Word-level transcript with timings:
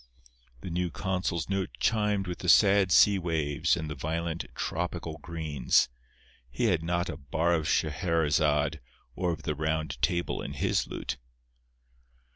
The 0.61 0.71
new 0.71 0.89
consul's 0.89 1.47
note 1.47 1.69
chimed 1.79 2.25
with 2.25 2.39
the 2.39 2.49
sad 2.49 2.91
sea 2.91 3.19
waves 3.19 3.77
and 3.77 3.87
the 3.87 3.93
violent 3.93 4.45
tropical 4.55 5.19
greens—he 5.19 6.63
had 6.65 6.81
not 6.81 7.07
a 7.07 7.17
bar 7.17 7.53
of 7.53 7.67
Scheherezade 7.67 8.79
or 9.15 9.31
of 9.31 9.43
the 9.43 9.53
Round 9.53 10.01
Table 10.01 10.41
in 10.41 10.53
his 10.53 10.87
lute. 10.87 11.17